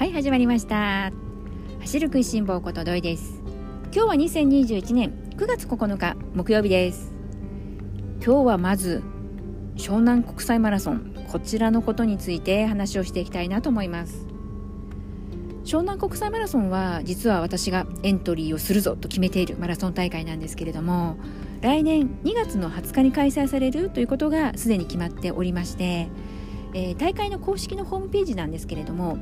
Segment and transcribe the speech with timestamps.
[0.00, 1.12] はい始まりました。
[1.80, 3.42] 走る食いしん坊ことどいです。
[3.92, 7.12] 今日は2021年9月9日木曜日です。
[8.24, 9.02] 今日はまず
[9.76, 14.26] 湘南国際マラソンこちらのことについて話をしていきたいなと思います。
[15.64, 21.18] 湘南国際マラソンは実は私がエントリーをするぞと決めているマラソン大会なんですけれども
[21.60, 26.08] 来年2月の20日に開催されるということがすでに決まっておりまして、
[26.72, 29.18] えー、大会の公式のホームページなんですけれども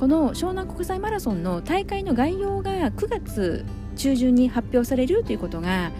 [0.00, 5.92] この湘南国際マラソンの大会の概要が9月中旬に発表されるということが、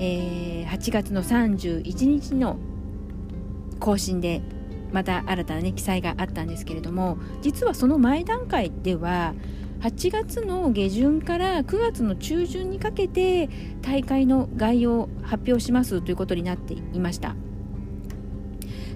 [0.00, 2.56] えー、8月の31日の
[3.78, 4.42] 更新で
[4.90, 9.34] また新たな、ね、記載があったんですけれども実はその前段階では
[9.82, 13.48] 8月の下旬から9月の中旬にかけて
[13.82, 17.36] 大会の概要を発表しますということになっていました。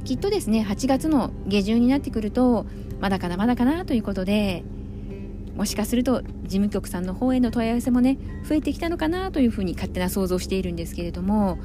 [0.05, 2.65] きっとですね8月の下旬になってくると
[3.01, 4.65] まだかなまだかなということで
[5.57, 11.59] もしかすると事務局さんの方への問い合わせもね増えてきたのかなというふうに勝手な想像しているんですけれども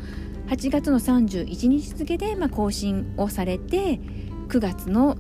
[0.47, 3.99] 8月の31日付でま更新をされて
[4.47, 5.17] 9月の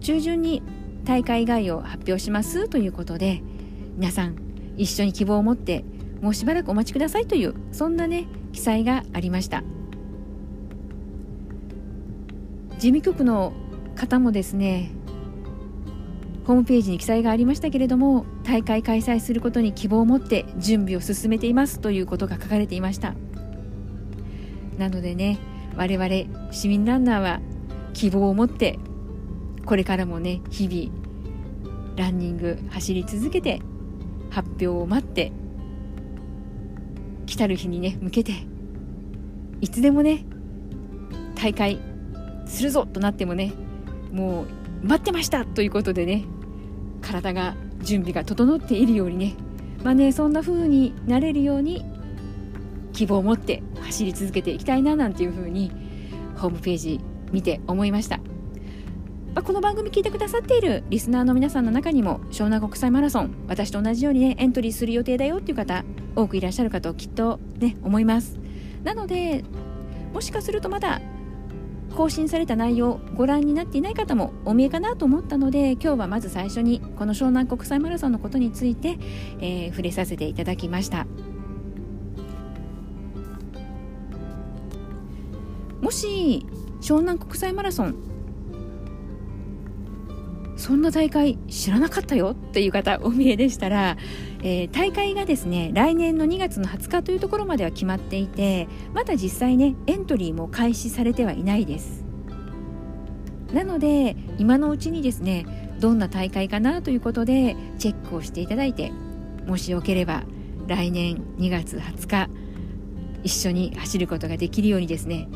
[0.00, 0.62] 中旬に
[1.04, 3.42] 大会概要を発表しますということで
[3.96, 4.36] 皆さん
[4.76, 5.84] 一緒に希望を持って
[6.22, 9.62] もうしばらくお待ちくださいというそんなね記載がありました。
[12.82, 13.52] 事務局の
[13.94, 14.90] 方もですね
[16.44, 23.14] ホームページに記載がありましたけれども大会開催することに希望を持って準備を進めていますということが書かれていました。
[24.78, 25.38] なのでね
[25.76, 27.40] 我々市民ランナーは
[27.94, 28.78] 希望を持って
[29.64, 31.02] これからもね日々
[31.96, 33.60] ランニング走り続けて
[34.30, 35.32] 発表を待って
[37.26, 38.32] 来たる日にね向けて
[39.60, 40.24] いつでもね
[41.36, 41.78] 大会
[42.46, 43.52] するぞとなってもね
[44.10, 46.24] もう待ってましたということでね
[47.02, 49.34] 体が準備が整っているようにね。
[49.84, 51.84] まあねそんな風になれるように
[52.92, 55.72] 希望を持って走り続けていきたいななんていう風に
[56.36, 57.00] ホームページ
[57.32, 58.24] 見て思いました、ま
[59.36, 68.38] あ、この番組聞いてくださっているリスナーの皆さんの中にも湘南国際マラソン私と同じようにねエントリーする予定だよっていう方多くいらっしゃるかときっとね思います。
[68.84, 69.44] なので
[70.12, 71.00] もしかするとまだ
[71.92, 78.98] 更新された内容ご覧になっていない方もお見えかなと思ったので今日はまず最初にこの湘南国際マラソンのことについて、
[79.40, 81.06] えー、触れさせていただきました。
[85.80, 86.46] もし
[86.80, 88.11] 湘南国際マラソン
[90.62, 93.96] そんな大会知らなかったよっていう方お見えでしたら、
[94.44, 102.04] えー、大会がですね来年の2月の20日というところまでは決まっていてまだ実際ねエントリーも開始されてはいないです。
[103.52, 108.92] なので今のうちにですねどんな大会かなということでチェックをしていただいて
[109.48, 110.22] もしよければ
[110.68, 112.30] 来年2月20日
[113.24, 115.28] 一緒に走ることができるようにですね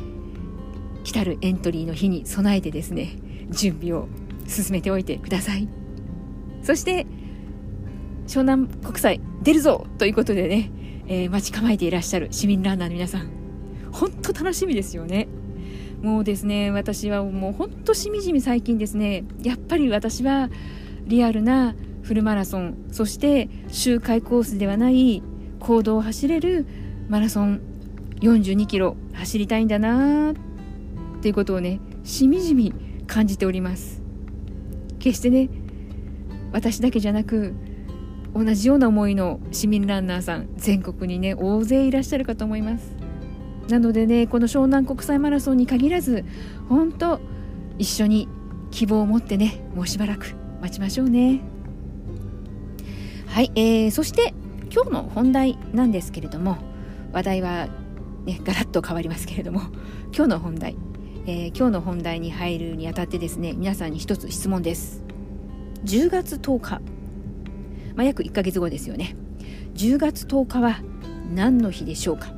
[1.03, 3.17] 来たるエントリーの日に備えてですね
[3.51, 4.09] 準備を
[4.49, 5.69] 進めておいてください。
[6.63, 7.07] そして
[8.27, 10.71] 湘南国際出るぞということでね、
[11.07, 13.31] えー、待ち構えていらっしゃる市民ランナーの皆さん
[13.93, 15.29] 本当楽しみですよね。
[16.03, 20.51] もうですね私はもう本当しみじみ最近ですねやっぱり私は
[21.07, 25.23] リアルなフルマラソンそして周回コースではない
[25.59, 26.67] 公道を走れる
[27.09, 27.61] マラソン
[28.21, 30.35] 42キロ走りたいんだなっ
[31.23, 32.73] ていうことをねしみじみ
[33.07, 34.06] 感じております。
[34.99, 35.49] 決してね
[36.53, 37.55] 私だけじゃなく
[38.35, 42.95] 同じような思いの市民ランナーさん全国にね大勢いらっしゃるかと思います。
[43.69, 46.25] なのでねこの湘南国際マラソンに限らず
[46.69, 47.21] 本当
[47.79, 48.29] 一緒に
[48.71, 51.41] 希望を持ってねもうしばらく待ちましょうね。
[53.27, 54.35] はい、えー、そして
[54.73, 56.59] 今日の本題なんですけれども
[57.13, 57.69] 話題は
[58.25, 59.61] ねガラッと変わりますけれども
[60.15, 60.77] 今日の本題
[61.29, 65.03] えー、今日の本題に入るにあたってですね皆さんに一つ質問です。
[65.85, 66.81] 10月10日、
[67.97, 69.17] まあ、約1ヶ月後ですよね。
[69.75, 70.77] 10月10日は
[71.35, 72.29] 何の日でしょうか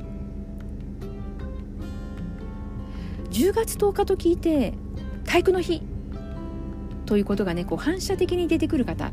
[3.30, 4.72] ？10月10日と聞いて
[5.26, 5.82] 体育の日。
[7.04, 9.12] ということがねこう反射的に出てくる方、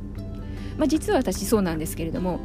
[0.77, 2.39] まあ、実は私そうなんですけれども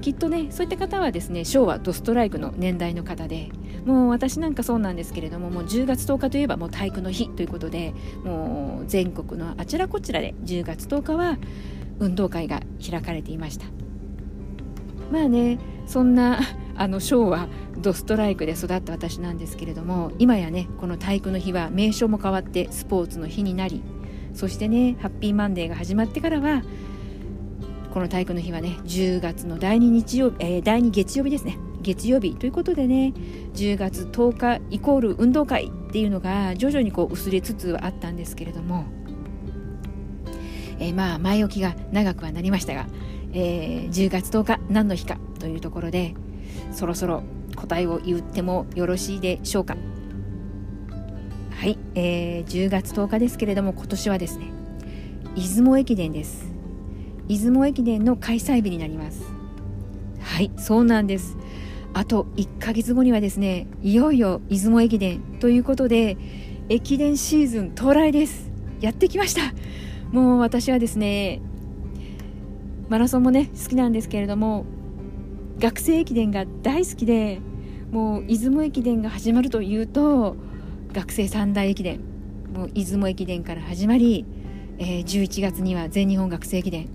[0.00, 3.50] きっとねそういった方はですね昭和ドストライクの年代の方で
[3.84, 7.94] もう私なんかそうなんですけれどももう10月10日といえばもう体育の日ということで
[8.24, 11.38] もう全国のあちらこちらで10月10日は
[11.98, 13.66] 運動会が開かれていました。
[15.10, 16.40] まあねそんな
[16.76, 17.48] あの昭和
[17.78, 23.82] ドストライクで育った私なんですけれども今やねこの体育の日は名称も変わってスポーツの日になり
[24.32, 26.62] そしてねハッピーマンデーが始まってからは
[27.92, 31.58] この体育の日はね10月の第2日曜日、えー、第2月曜日ですね。
[31.82, 33.12] 月曜日ということでね
[33.54, 38.84] 10月10日イコール運動会っていうのが徐々にこう薄れつつはあったんですけれども、
[40.78, 42.86] えー、まあ前置きが長くはなりましたが、
[43.32, 46.14] えー、10月10日何の日かというところで
[46.72, 47.22] そろそろ
[47.56, 49.76] 答えを言ってもよろしいでしょうか。
[51.50, 54.50] はい、えー、10月10日ですけれども今年はですね
[55.36, 56.50] 出雲駅伝です。
[57.28, 59.22] 出雲駅伝の開催日になります。
[60.20, 61.36] はいそうなんです。
[61.92, 66.16] あと1ヶ月後にはですねいよいよ出雲駅伝ということで
[66.68, 68.50] 駅伝シーズン到来です。
[68.80, 69.42] やってきました。
[70.12, 71.40] もう私はですね
[72.88, 74.64] マラソンもね好きなんですけれども
[75.58, 77.40] 学生駅伝が大好きで
[77.92, 80.36] もう出雲駅伝が始まるというと
[80.92, 82.00] 学生三大駅伝
[82.52, 84.24] もう出雲駅伝から始まり、
[84.78, 86.88] えー、11月には全日本学生駅伝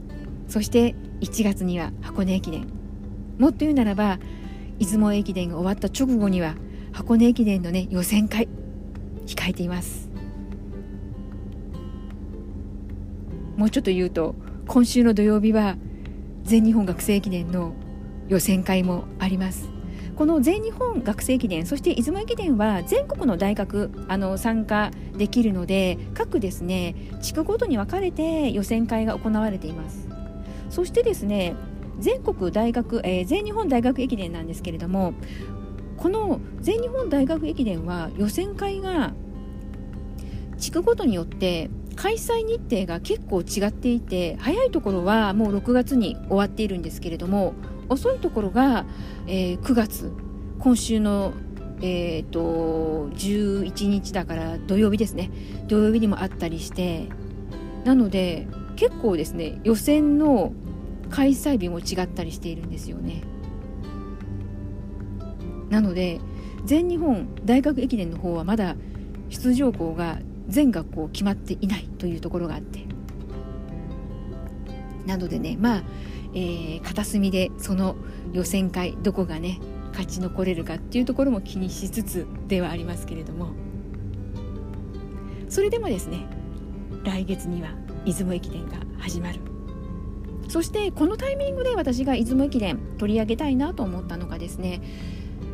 [0.47, 2.67] そして1月には箱根駅伝。
[3.37, 4.19] もっと言うならば
[4.79, 6.55] 出雲駅伝が終わった直後には
[6.91, 8.47] 箱根駅伝のね予選会
[9.25, 10.09] 控えています。
[13.57, 14.35] もうちょっと言うと
[14.67, 15.77] 今週の土曜日は
[16.43, 17.73] 全日本学生駅伝の
[18.27, 19.69] 予選会もあります。
[20.15, 30.07] この全日本学生駅伝そして出雲駅伝は全国の大学あの参加できるので各ですね地区ごとに分かれて予選会が行われています。
[30.69, 31.55] そしてですね
[31.99, 35.13] 全国大学、えー、全日本大学駅伝なんですけれども
[35.97, 39.13] この全日本大学駅伝は予選会が
[40.57, 47.53] 地区ごとによって開催日程が結構違っていて早いところはもう6月に終わっているんですけれども
[47.87, 48.85] 遅いところが、
[49.27, 50.11] えー、9月
[50.59, 51.33] 今週の
[51.81, 55.29] えーと、と11日だから土曜日ですね。
[55.67, 57.09] 土曜日にもあったりして
[57.83, 58.47] なので
[58.77, 60.53] 結構ですね予選の
[61.15, 63.21] 開催日も違ったりしているんですよね。
[65.69, 66.19] なので
[66.65, 68.75] 全日本大学駅伝の方はまだ
[69.29, 70.19] 出場校が
[70.49, 72.85] 全学校決まっていないというところがあって。
[75.05, 75.83] なのでねまあ、
[76.33, 77.95] えー、片隅でその
[78.33, 79.61] 予選会どこがね
[79.91, 83.53] 勝ち残れるかっていうところも気にしつつではありますけれども。
[85.47, 86.25] それでもですね
[87.05, 87.69] 来月には
[88.03, 89.54] 出雲駅伝が始まる。
[90.55, 94.81] そしてこのタイミングで私が出雲駅伝取り上げたいなと思ったのがですね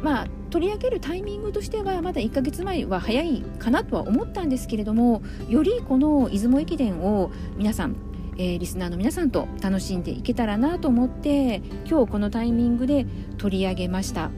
[0.04, 7.96] まあ取り上げるタイミングとしてはまだ1ヶ月前は早いかなとは思ったんですけれどもよりこの出雲駅伝を皆さん
[8.38, 13.06] えー、リスナーの皆さんと楽しんでいけたらなと思って今日このタイミングで
[13.40, 14.32] 取り上げました。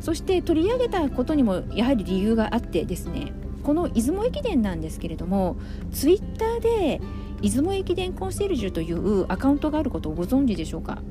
[0.00, 3.32] そして取り上げたことにもやはり理由があってですね
[3.64, 5.56] この出雲駅伝なんですけれども
[5.92, 7.00] ツイッターで
[7.44, 11.02] 出雲駅伝コンシェルジュというアカウントがあることをご存知でしょうか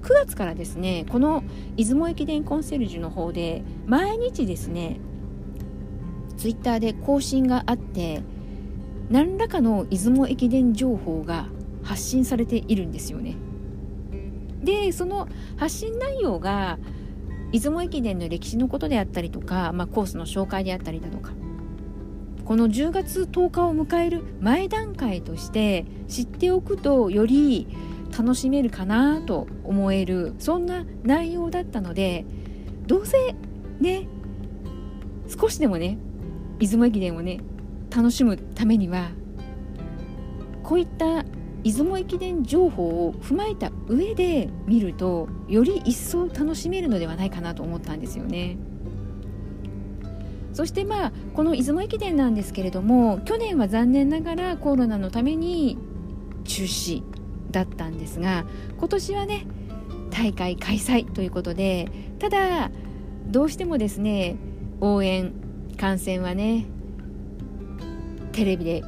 [0.00, 1.44] ？9月からですねこの
[1.76, 4.98] 出雲駅伝コンシェルジュの方で毎日ですね
[6.38, 8.22] ツイッターで更新があって
[9.10, 11.48] 何らかの出雲駅伝情報が
[11.82, 13.36] 発信されているんですよね。
[14.64, 15.28] でその
[15.58, 16.78] 発信内容が
[17.52, 21.32] 出雲駅伝の歴史のことであったりとか、まあ、コースの紹介であったりだとか
[22.50, 27.68] この10月10日を迎える前段階として知っておくとより
[28.10, 32.24] 楽しめるかなと思えるそんな内容だったので
[32.88, 33.36] どうせ
[33.78, 34.08] ね
[35.28, 35.96] 少しでもね
[36.58, 37.38] 出雲駅伝をね
[37.88, 39.12] 楽しむためには
[40.64, 41.24] こういった
[41.62, 48.58] 出雲駅伝情報を踏まえた上で見るとより一層楽しめるのではないかなと思ったんですよね。
[50.60, 55.78] そしてまあこの出雲駅伝なんですけれども去年は残念ながらコロナのために
[56.44, 57.02] 中止
[57.50, 58.44] だったんですが
[58.76, 59.46] 今年はね
[60.10, 62.70] 大会開催ということでただ
[63.26, 64.36] どうしてもですね
[64.82, 65.32] 応援
[65.78, 66.66] 観戦はね
[68.32, 68.84] テレビで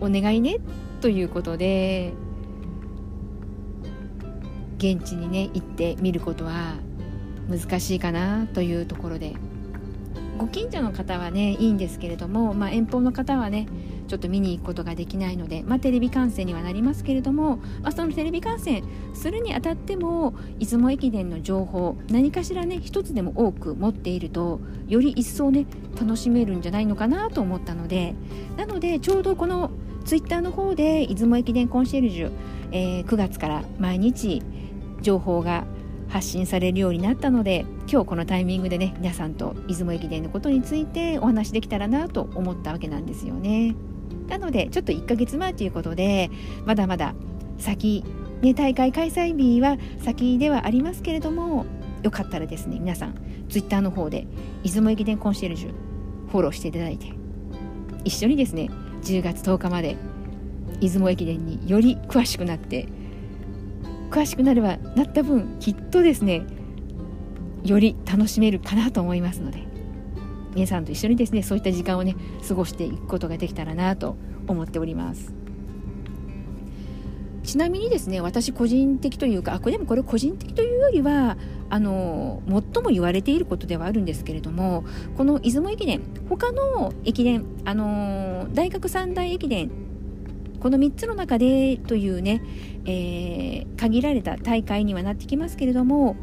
[0.00, 0.60] お願いね
[1.02, 2.14] ということで
[4.78, 6.76] 現地にね行って見ることは
[7.50, 9.36] 難しいかなというところで。
[10.38, 13.68] ご近所の方はねいいんですけれども、まあ、遠方の方はね
[14.08, 18.84] ちょっと見に行くことができないので、まあ、テレビ観戦にはなりますけれども、まあ、そのテレビ観戦
[19.14, 25.66] するにあたっても出雲駅伝の情報何かしらね一つでも多く持っているとより一層ね
[26.00, 28.14] 楽しめるんじゃないのかなと思ったので
[28.56, 29.70] なのでちょうどこの
[30.04, 32.32] ツイッターの方で出雲駅伝コンシェルジュ、
[32.72, 34.42] えー、9月から毎日
[35.00, 35.64] 情報が
[36.12, 43.74] 発信されるようになったので今日このタイミングでね皆さんと出雲駅伝のことについてお話できたらなと思ったわけなんですよね。
[44.28, 46.30] なのでちょっと1ヶ月前ということで
[46.66, 47.14] まだまだ
[47.58, 48.04] 先
[48.42, 51.64] ね、大会開催日は先ではありますけれども
[52.02, 53.14] よかったらですね皆さん
[53.48, 54.26] ツイッターの方で
[54.64, 55.74] 出雲駅伝コンシェルジュ
[56.28, 57.12] フォローしていただいて
[58.04, 58.68] 一緒にですね
[59.02, 59.96] 10月10日まで
[60.80, 62.88] 出雲駅伝により詳しくなって
[64.12, 66.42] 詳しくなればなった分きっとですね
[67.64, 69.66] より楽しめるかなと思いますので
[70.54, 72.14] 皆さんと一緒にですねそういった時間をね
[72.46, 74.16] 過ごしていくことができたらなと
[74.46, 75.32] 思っております。
[77.42, 81.36] ちなみにですね私個人的というかあこれでもこれ個人的というよりは
[81.70, 84.84] あの最も言われていることではあるんですけれども
[85.16, 89.72] この出雲駅伝他の駅伝あの大学三大駅伝
[90.62, 92.40] この3つの中でというね、
[92.84, 96.14] えー、限られた大会にはなってきますけれども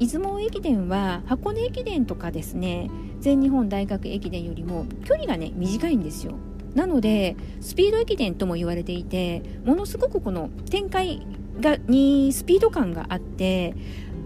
[0.00, 6.34] 出雲駅伝は箱根駅伝とかですね全日本大学駅伝よりも距離がね短いんですよ。
[6.74, 11.24] なのでスピード駅伝とも言われていてものすごくこの展開
[11.60, 13.76] がにスピード感があって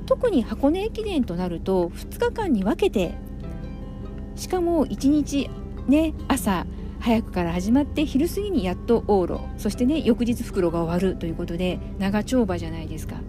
[0.06, 3.12] 特に箱根駅伝となると2日間に分けて
[4.36, 5.50] しかも1日
[5.86, 6.64] ね朝
[7.38, 13.20] から始まって昼過ぎにやっと往路そしてね翌日袋が終わるということで長丁場じゃないですか。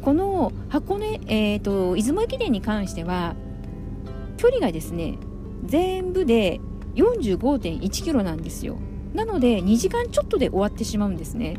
[0.00, 3.34] この箱根、えーと、出雲駅伝に関しては
[4.36, 5.18] 距離がですね
[5.64, 6.60] 全部で
[6.94, 8.78] 45.1キロなんですよ。
[9.12, 11.56] なので2時間ちょっとで終わってしまうんですね。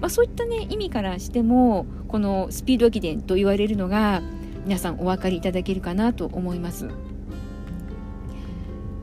[0.00, 4.22] まあ、そういったね意味からしてもこのスピード駅伝と言われるのが
[4.64, 6.88] 皆さんお分かりいただけるかなと思います。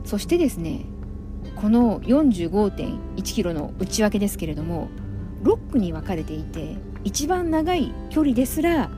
[0.04, 0.86] そしてですね
[1.54, 4.88] この45.1キロの内訳ですけれども
[5.42, 8.90] 6区に分かれていて一番長い距離ですら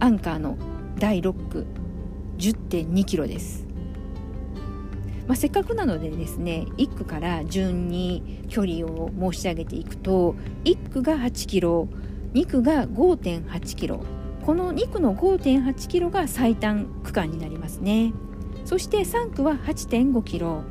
[0.00, 0.56] アンカーの
[0.98, 1.66] 第6区
[2.38, 3.66] 10.2キロです、
[5.26, 10.34] まあ、せっかくなのでですね1区から順に距離を申し上げていくと
[10.64, 11.88] 1区が8キロ
[12.34, 14.00] 2区が5.8キロ。
[14.44, 18.12] この2区の5.8キロが最短区間になりますね。
[18.64, 20.64] そして3区は8.5キロ。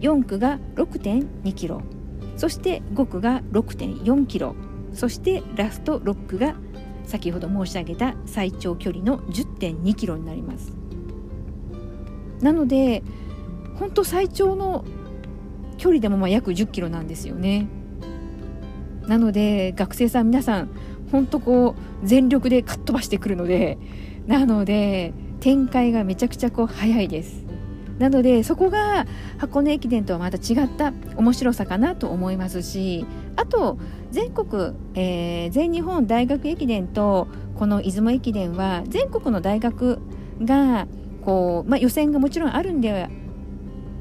[0.00, 1.82] 4区が6.2キロ。
[2.36, 4.54] そして5区が6.4キロ。
[4.92, 6.54] そしてラスト6区が
[7.04, 10.72] 先ほど申し上げた最長距離の10.2キロになります。
[12.40, 13.02] なので
[13.78, 14.84] 本当最長の
[15.78, 17.68] 距離でもまあ約10キロなんですよね。
[19.06, 20.70] なので学生さん皆さん
[21.12, 23.78] 本当こう全力でかっ飛ばしてくるので
[24.26, 27.45] なので展開がめちゃくちゃこう早いです。
[27.98, 29.06] なのでそこが
[29.38, 33.78] 箱根駅伝とはまた違った面白さかなと思いますしあと
[34.10, 40.00] 全国、えー、全日本大学駅伝とこの出雲駅伝は全国の大学
[40.42, 40.86] が
[41.24, 43.08] こう、まあ、予選がもちろんあるんでは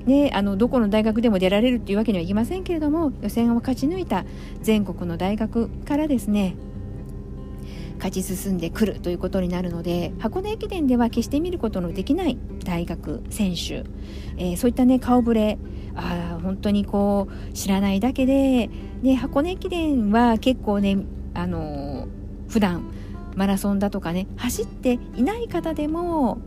[0.06, 4.24] ね、あのどこの大学でも出られるっていうわけにはいきませんけれども予選を勝ち抜いた
[4.62, 6.56] 全国の大学からですね
[7.98, 13.84] 勝ち進んでくるということになるので箱根駅伝では決して見ることのできない大学選手、
[14.38, 15.58] えー、そういったね顔ぶれ
[15.96, 18.70] あ本当にこう知らないだけで、
[19.02, 20.98] ね、箱根駅伝は結構ね
[21.34, 22.08] あのー、
[22.50, 22.92] 普段
[23.36, 26.40] マラソンだとかね走っていない方でも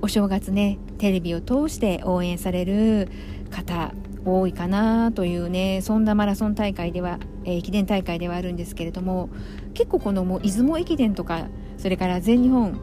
[0.00, 3.08] お正月ねテレビを通して応援される
[3.50, 3.92] 方
[4.28, 9.30] 多いかなというねそんなマラソン大会では、えー、駅伝大会ではあるんですけれども
[9.74, 12.80] 結構このもう出雲駅伝とかそれから全日本、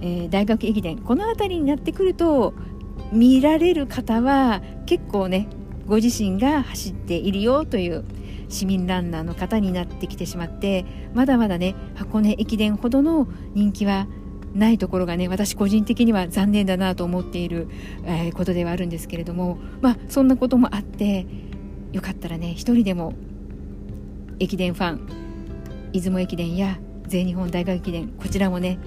[0.00, 2.54] えー、大学駅伝この辺りになってくると
[3.12, 5.48] 見られる方は結構ね
[5.86, 8.04] ご自身が走っているよという
[8.48, 10.84] 市民ランナーの方になってきてしまって
[11.14, 14.06] まだまだね箱根駅伝ほどの人気は
[14.54, 17.68] ないところがね私個人的には残念だなと思っている、
[18.04, 21.26] えー、ことではあるんですけれどもまあそんなこともあって
[21.92, 23.14] よかったらね一人でも
[24.38, 25.08] 駅伝ファン
[25.92, 28.78] 出雲駅伝や全日本大学駅伝こちらもね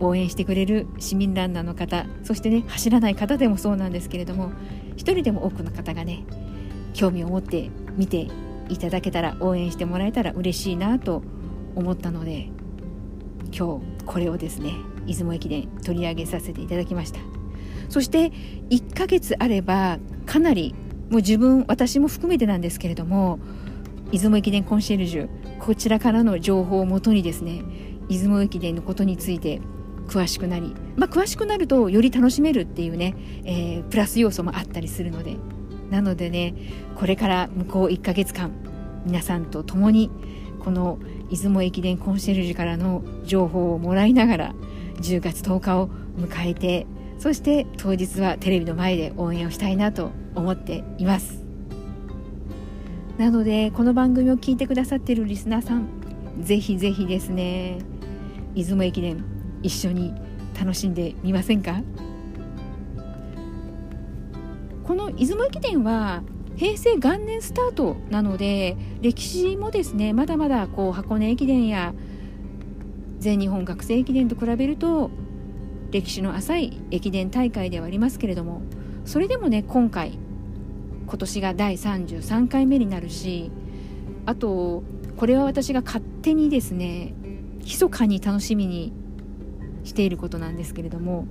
[0.00, 4.52] 応援してくれる市民ランナーの方そしてね走らない方でもそうなんですけれども
[4.96, 6.24] 一人でも多くの方がね
[6.92, 8.28] 興味を持って見て
[8.68, 11.22] いただけたら応援してもらえたら嬉しいなと
[11.74, 12.50] 思ったので
[13.56, 14.74] 今日これをですね
[15.06, 17.20] 出雲駅伝取り上げさせていただきました。
[17.88, 18.32] そして
[18.70, 20.74] 1ヶ月あればかなり
[21.10, 23.38] もう自分私も含めてなんですけれども
[24.10, 25.28] 出雲駅伝コンシェルジュ
[25.58, 27.62] こちらからの情報をもとにですね
[28.08, 29.60] 出雲駅伝のことについて
[30.08, 35.36] 詳しくなり、まあ、詳しくなるとより楽しめるっていうね、えー、プラス要素もあったりするので。
[35.92, 36.54] なのでね
[36.96, 38.50] これから向こう1ヶ月間
[39.04, 40.10] 皆さんと共に
[40.58, 40.98] この
[41.30, 44.54] 出雲駅伝コンシェルジュからの情報をもらいながら
[44.96, 46.86] 10月10日を迎えて
[47.18, 51.42] そして当日はテレビの前で応援をしたいなと思っています。
[53.18, 55.86] なのでこの番組を聞いてくださっているリスナーさん
[56.40, 57.78] ぜひぜひですね
[58.54, 59.22] 出雲駅伝
[59.62, 60.14] 一緒に
[60.58, 61.82] 楽しんでみませんか？
[64.84, 66.22] この出雲駅伝は
[66.56, 71.94] 平成元年スタートなので歴史もですねまだまだこう箱根駅伝や
[73.22, 75.08] 全日本学生駅伝と比べると
[75.92, 78.62] 歴史の浅い駅伝大会ではありますけれども
[79.04, 80.18] それでもね今回
[81.06, 83.52] 今年が第33回目になるし
[84.26, 84.82] あと
[85.16, 87.14] これは私が勝手にですね
[87.60, 88.92] 密かに楽しみに
[89.84, 91.28] していることなんですけれども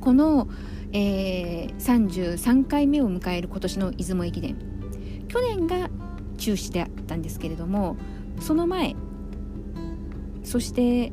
[0.00, 0.48] この、
[0.92, 4.56] えー、33回目を迎える今年の出雲駅伝
[5.28, 5.88] 去年が
[6.36, 7.96] 中止であったんですけれども
[8.40, 8.96] その前
[10.44, 11.12] そして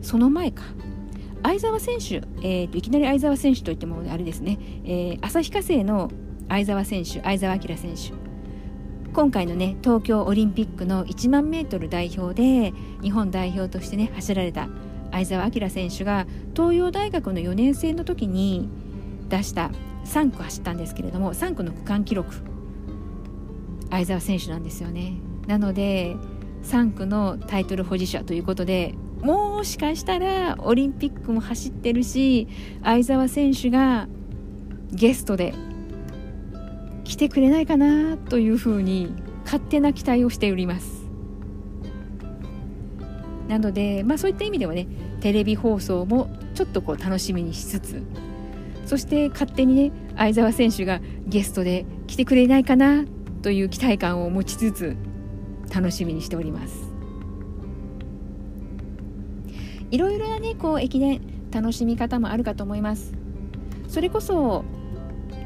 [0.00, 0.64] その前か。
[1.44, 6.08] 相澤選手、えーと、いきなり相澤選手といってもあれですね、えー、旭化成の
[6.48, 8.12] 相澤選手相澤晃選手。
[9.12, 14.68] 今回のね東京オリンピックの1万メートル代表で日本代表としてね走られた
[15.10, 18.70] 相澤晃選手が東洋大学の4年生の時に
[19.28, 19.70] 出した
[20.06, 22.34] 3区走ったんですけれども3区の区間記録
[23.90, 25.18] 相澤選手なんですよね。
[25.46, 26.16] なので
[26.62, 32.48] 3区のタイトル保持者ということでもしかしたらオリンピックも走ってるし
[32.82, 34.08] 相澤選手が
[34.90, 35.54] ゲストで
[37.04, 39.12] 来てくれないかなというふうに
[39.44, 41.02] 勝手な期待をしております。
[43.48, 44.86] なので、まあ、そういった意味ではね
[45.20, 48.02] テレビ放送もちょっとこう楽しみにしつつ
[48.86, 53.04] そして勝手にね相澤選手がゲストで来てくれないかな
[53.42, 54.96] という期待感を持ちつつ
[55.74, 56.92] 楽しみにしております。
[59.90, 63.12] いろいろなねこう駅伝楽しみ方もあるかと思います。
[63.88, 64.64] それこそ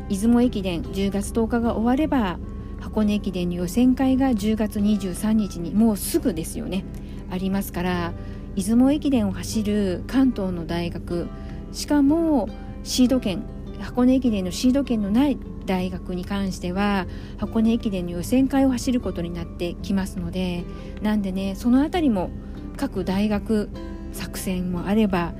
[0.08, 2.38] 出雲駅伝10月10日が終われば
[2.80, 6.84] 箱根駅伝の予選会が10月23日にもうすぐですよね。
[7.30, 8.12] ありますから
[8.54, 11.26] 出雲駅伝を走る関東の大学
[11.72, 12.48] しかも
[12.84, 13.42] シード権
[13.80, 17.06] 箱根駅伝のシード権のない大学に関しては
[17.38, 20.64] 箱根駅伝の予選会を走ることになってきますので
[21.02, 22.30] なんでねその辺りも
[22.76, 23.70] 各大学
[24.12, 25.34] 作戦もあれば、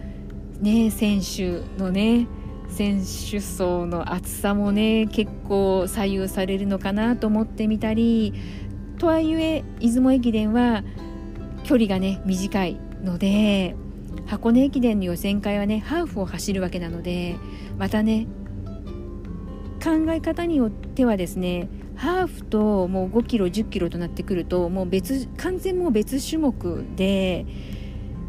[0.61, 2.27] ね、選手のね
[2.69, 8.35] 選手層の厚さもね結構左右されるのかなと思ってみたり
[8.99, 10.83] とはいえ出雲駅伝は
[11.65, 13.77] 距離がね短いので
[14.27, 17.37] 箱根駅伝の予選会はねハーフを走るわけなので
[17.79, 18.27] またね
[19.83, 27.47] 考え方によってはですねハーフともう5キロ10キロとなってくるともう別完全もう別種目で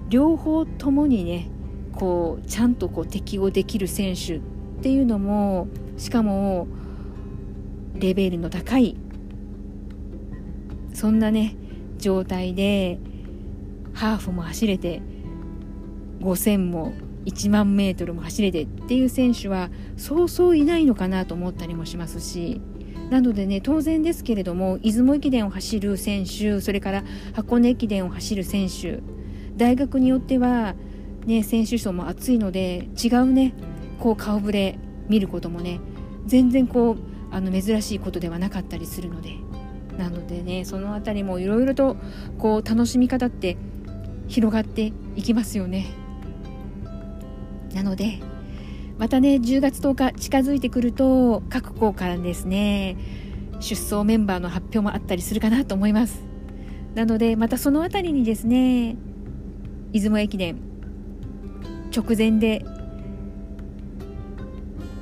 [0.10, 1.50] 両方ともにね
[1.94, 4.40] こうちゃんとこう適応できる選手っ
[4.82, 6.68] ていうのもしかも
[7.96, 8.96] レベルの高い
[10.94, 11.56] そんなね
[11.98, 13.00] 状態で
[13.94, 15.02] ハーフも走れて
[16.22, 16.94] 5000も
[17.26, 22.62] 1万メートルも走れてっていう選手はそうそういないのかなと思ったりもしますし
[23.10, 27.04] なのでね当然ですけれども出雲駅伝を走る選手それから
[27.34, 29.02] 箱根駅伝を走る選手
[29.56, 30.76] 大学によっては、
[31.26, 33.54] ね、選手層も厚いので違うね
[34.00, 34.78] こう顔ぶれ
[35.10, 35.80] 見ることもね
[36.26, 36.98] 全然こう
[37.32, 39.36] あの珍しいことではなかったりするので
[39.98, 41.98] なのでねその辺りもいろいろと
[42.38, 43.58] こう楽しみ方って
[44.28, 46.07] 広がっていきますよね。
[47.74, 48.20] なので
[48.98, 52.98] またね10月10日近づいてくると各校からですね
[53.60, 56.22] 出走メンバーの発表もあったりするかなと思います。
[56.96, 58.96] なのでまたその辺りにですね
[59.92, 60.58] 出雲駅伝
[61.96, 62.66] 直前で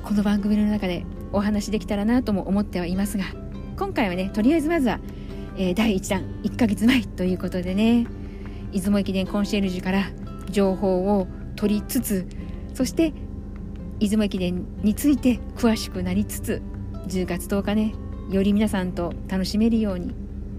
[0.04, 3.24] この番組の中でお話できたらなとも思ってはいますが
[3.78, 5.00] 今回はねとりあえずまずは、
[5.56, 8.06] えー、第1弾1ヶ月前ということでね
[8.72, 10.10] 出雲駅伝コンシェルジュから
[10.50, 11.26] 情報を
[11.56, 12.26] 取りつつ
[12.76, 13.14] そして
[14.00, 16.60] 出雲駅伝について詳しくなりつつ
[17.06, 17.94] 10月10日ね
[18.30, 20.14] より皆さんと楽しめるように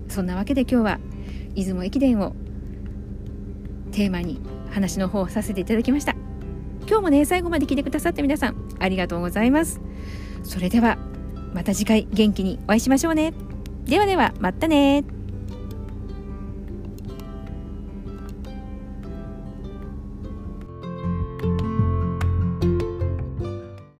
[0.07, 0.99] そんなわけで今日は
[1.53, 2.33] 出雲駅伝を
[3.91, 6.15] テーマに話の方をさせていただきました。
[6.87, 9.79] 今日もね最後まで聞いてくださって皆さんありがとうございます。
[10.41, 10.97] それでは
[11.53, 13.35] また次回元気にお会いしましょうね。
[13.85, 15.03] ではではまたね